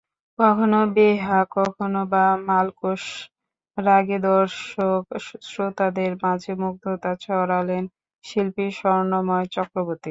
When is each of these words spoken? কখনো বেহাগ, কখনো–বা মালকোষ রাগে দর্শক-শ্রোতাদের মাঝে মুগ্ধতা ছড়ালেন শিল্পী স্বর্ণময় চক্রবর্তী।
কখনো 0.39 0.79
বেহাগ, 0.95 1.47
কখনো–বা 1.57 2.19
মালকোষ 2.47 3.03
রাগে 3.77 4.17
দর্শক-শ্রোতাদের 4.27 6.11
মাঝে 6.23 6.51
মুগ্ধতা 6.61 7.11
ছড়ালেন 7.23 7.83
শিল্পী 8.25 8.65
স্বর্ণময় 8.79 9.47
চক্রবর্তী। 9.55 9.99